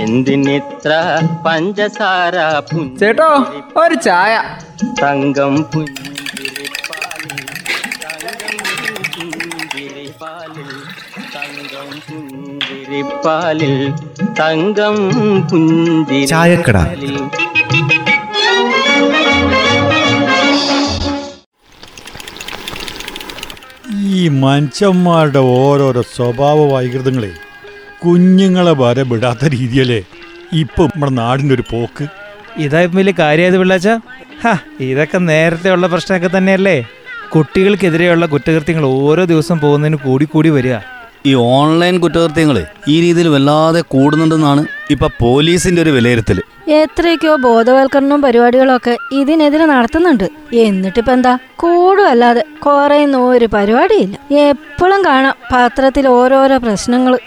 [0.00, 0.92] എന്തിനിത്ര
[1.46, 2.36] പഞ്ചസാര
[3.00, 3.28] ചേട്ടോ
[3.76, 4.42] ഒരു ചായ
[5.02, 7.40] തങ്കം പുഞ്ചിരിപ്പാലിൽ
[11.34, 13.74] തങ്കം പുഞ്ചിരിപ്പാലിൽ
[14.40, 14.96] തങ്കം.
[15.50, 17.16] പുഞ്ചിരിപ്പാലിൽ
[24.14, 27.32] ഈ മനുഷ്യന്മാരുടെ ഓരോരോ സ്വഭാവ വൈകൃതങ്ങളെ
[28.04, 30.02] കുഞ്ഞുങ്ങളെ വരെ വിടാത്ത രീതിയല്ലേ?
[30.52, 32.04] ഇപ്പം നമ്മുടെ നാടിന്റെ ഒരു പോക്ക്.
[32.56, 33.88] ഇതാ വലിയ കാര്യമായത് പിള്ളാച്ച.
[34.44, 36.76] ഹാ ഇതൊക്കെ നേരത്തെ ഉള്ള പ്രശ്നമൊക്കെ തന്നെയല്ലേ?
[37.34, 40.76] കുട്ടികൾക്കെതിരെയുള്ള കുറ്റകൃത്യങ്ങൾ ഓരോ ദിവസം പോകുന്നതിന് കൂടി കൂടി വരിക.
[41.26, 42.56] ഈ ഓൺലൈൻ കുറ്റകൃത്യങ്ങൾ
[42.88, 50.24] ഈ രീതിയിൽ വല്ലാതെ കൂടുന്നുണ്ടെന്നാണ് ഇപ്പൊ പോലീസിന്റെ ഒരു വിലയിരുത്തൽ എത്രയൊക്കെയോ ബോധവൽക്കരണവും പരിപാടികളും ഒക്കെ ഇതിനെതിരെ നടത്തുന്നുണ്ട്.
[50.52, 51.32] എന്നിട്ടിപ്പോ എന്താ?
[51.56, 54.16] കൂടുമല്ലാതെ കുറയുന്ന ഒരു പരിപാടിയില്ല.
[54.50, 57.18] എപ്പോഴും കാണാം പത്രത്തിൽ ഓരോരോ പ്രശ്നങ്ങൾ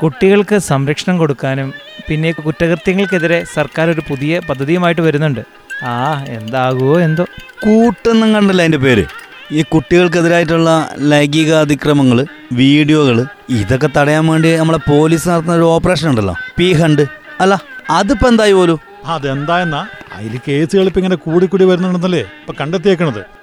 [0.00, 1.72] കുട്ടികൾക്ക് സംരക്ഷണം കൊടുക്കാനും
[2.08, 5.40] പിന്നെ കുറ്റകൃത്യങ്ങൾക്കെതിരെ സർക്കാർ ഒരു പുതിയ പദ്ധതിയുമായിട്ട് വരുന്നുണ്ട്.
[5.84, 7.24] ആ എന്താകുമോ എന്തോ.
[7.62, 9.04] കൂട്ടെന്നും കണ്ടല്ല അതിന്റെ പേര്.
[9.52, 16.34] ഈ കുട്ടികൾക്കെതിരായിട്ടുള്ള ലൈംഗിക അതിക്രമങ്ങൾ വീഡിയോകൾ ഇതൊക്കെ തടയാൻ വേണ്ടി നമ്മളെ പോലീസ് നടത്തുന്ന ഒരു ഓപ്പറേഷൻ ഉണ്ടല്ലോ.
[16.58, 17.04] P hunt.
[17.40, 18.78] അല്ല അതിപ്പോ എന്തായി പോലും?
[19.06, 19.86] അതെന്തായെന്നാ?
[20.12, 23.35] അതിൽ കേസുകൾ ഇപ്പം ഇങ്ങനെ കൂടിക്കൂടി കൂടി വരുന്നുണ്ടെന്നല്ലേ ഇപ്പം കണ്ടെത്തിയേക്കണത്.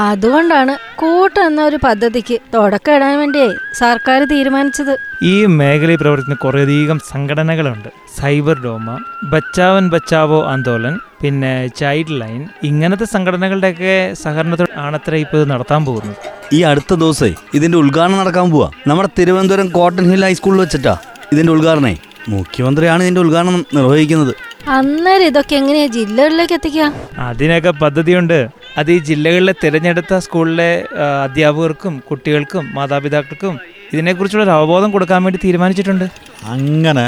[0.00, 3.48] അതുകൊണ്ടാണ് കൂട്ട് എന്ന ഒരു പദ്ധതിക്ക് തുടക്കം ഇടാൻ വേണ്ടിയേ
[3.80, 4.92] സർക്കാർ തീരുമാനിച്ചത്.
[5.22, 7.88] ഈ മേഖലയിൽ പ്രവർത്തിക്കുന്ന കുറേയധികം സംഘടനകളുണ്ട്.
[8.18, 8.96] സൈബർ ഡോമ
[9.32, 16.16] ബച്ചാവൻ ബച്ചാവോ ആന്തോലൻ പിന്നെ ചൈൽഡ് ലൈൻ ഇങ്ങനത്തെ സംഘടനകളുടെയൊക്കെ സഹകരണത്തോടെ ആണത്ര ഇപ്പോൾ ഇത് നടത്താൻ പോകുന്നത്.
[16.52, 18.70] ഈ അടുത്ത ദിവസേ ഇതിന്റെ ഉദ്ഘാടനം നടക്കാൻ പോവാ.
[18.86, 20.96] നമ്മുടെ തിരുവനന്തപുരം കോട്ടൺ ഹിൽ ഹൈസ്കൂളിൽ വെച്ചിട്ടാ
[21.32, 21.94] ഇതിന്റെ ഉദ്ഘാടനേ.
[22.28, 24.34] മുഖ്യമന്ത്രിയാണ് ഇതിന്റെ ഉദ്ഘാടനം നിർവഹിക്കുന്നത്.
[24.68, 26.92] അന്നേരം ഇതൊക്കെ എങ്ങനെയാ ജില്ലകളിലേക്ക് എത്തിക്കുക
[27.28, 28.38] അതിനൊക്കെ പദ്ധതിയുണ്ട്.
[28.80, 30.70] അത് ഈ ജില്ലകളിലെ തിരഞ്ഞെടുത്ത സ്കൂളിലെ
[31.24, 33.54] അധ്യാപകർക്കും കുട്ടികൾക്കും മാതാപിതാക്കൾക്കും
[33.92, 36.06] ഇതിനെക്കുറിച്ചുള്ള ഒരു അവബോധം കൊടുക്കാൻ വേണ്ടി തീരുമാനിച്ചിട്ടുണ്ട്.
[36.54, 37.06] അങ്ങനെ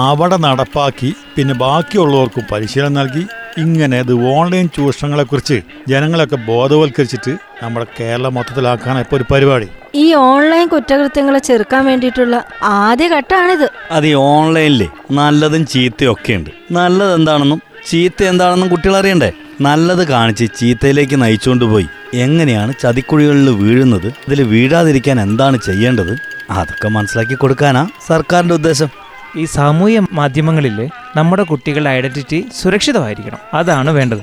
[0.00, 3.24] അവിടെ നടപ്പാക്കി പിന്നെ ബാക്കിയുള്ളവർക്കും പരിശീലനം നൽകി.
[3.62, 5.56] ഇങ്ങനെ ഇത് ഓൺലൈൻ ചൂഷണങ്ങളെക്കുറിച്ച്
[5.90, 9.68] ജനങ്ങളൊക്കെ ബോധവൽക്കരിച്ചിട്ട് നമ്മുടെ കേരളം മൊത്തത്തിലാക്കാൻ ഇപ്പോൾ ഒരു പരിപാടി.
[10.04, 13.66] ഈ ഓൺലൈൻ കുറ്റകൃത്യങ്ങളെ ചെറുക്കാൻ വേണ്ടിയിട്ടുള്ള ആദ്യ ഘട്ടമാണിത്.
[13.96, 14.82] അത് ഈ ഓൺലൈനിൽ
[15.20, 19.30] നല്ലതും ചീത്തയും ഒക്കെ ഉണ്ട് നല്ലത് എന്താണെന്നും ചീത്ത എന്താണെന്നും കുട്ടികൾ അറിയണ്ടേ?
[19.60, 21.86] നല്ലത് കാണിച്ച് ചീത്തയിലേക്ക് നയിച്ചുകൊണ്ട് പോയി.
[22.14, 24.06] എങ്ങനെയാണ് ചതിക്കുഴികളിൽ വീഴുന്നത്?
[24.06, 26.16] ഇതിൽ വീഴാതിരിക്കാൻ എന്താണ് ചെയ്യേണ്ടത്?
[26.50, 28.88] അതൊക്കെ മനസ്സിലാക്കി കൊടുക്കാനാ സർക്കാരിന്റെ ഉദ്ദേശം.
[29.36, 33.38] ഈ സാമൂഹ്യ മാധ്യമങ്ങളിൽ നമ്മുടെ കുട്ടികളുടെ ഐഡന്റിറ്റി സുരക്ഷിതമായിരിക്കണം.
[33.54, 34.20] അതാണ് വേണ്ടത്.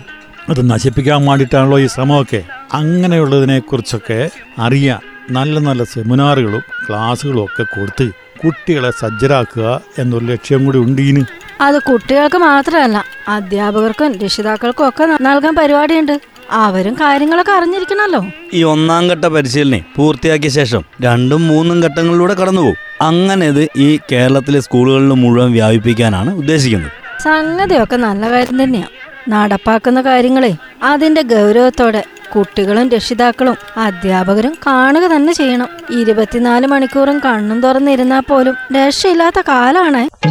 [0.49, 2.43] അത് നശിപ്പിക്കാൻ വേണ്ടിയിട്ടാണല്ലോ ഈ ശ്രമമൊക്കെ.
[2.73, 4.99] അങ്ങനെയുള്ളതിനെ കുറിച്ചൊക്കെ അറിയാൻ
[5.31, 8.09] നല്ല നല്ല സെമിനാറുകളും ക്ലാസ്സുകളും ഒക്കെ കൊടുത്ത്
[8.43, 11.25] കുട്ടികളെ സജ്ജരാക്കുക എന്നൊരു ലക്ഷ്യം കൂടി ഉണ്ട് ഇനി
[11.61, 16.21] അത് കുട്ടികൾക്ക് മാത്രമല്ല അധ്യാപകർക്കും രക്ഷിതാക്കൾക്കും ഒക്കെ നൽകാൻ പരിപാടിയുണ്ട്.
[16.51, 18.25] അവരും കാര്യങ്ങളൊക്കെ അറിഞ്ഞിരിക്കണല്ലോ.
[18.53, 22.75] ഈ ഒന്നാം ഘട്ട പരിശീലനം പൂർത്തിയാക്കിയ ശേഷം രണ്ടും മൂന്നും ഘട്ടങ്ങളിലൂടെ കടന്നുപോകും.
[23.01, 26.91] അങ്ങനെ ഇത് ഈ കേരളത്തിലെ സ്കൂളുകളിൽ മുഴുവൻ വ്യാപിപ്പിക്കാനാണ് ഉദ്ദേശിക്കുന്നത്.
[27.21, 32.03] സംഗതിയൊക്കെ നല്ല കാര്യം തന്നെയാണ് നടപ്പാക്കുന്ന കാര്യങ്ങളെ അതിന്റെ ഗൗരവത്തോടെ
[32.35, 35.67] കുട്ടികളും രക്ഷിതാക്കളും അധ്യാപകരും കാണുക തന്നെ ചെയ്യണം.
[35.91, 40.30] ഇരുപത്തിനാല് മണിക്കൂറും കണ്ണും തുറന്നിരുന്നാൽ പോലും രക്ഷയില്ലാത്ത കാലാണ്.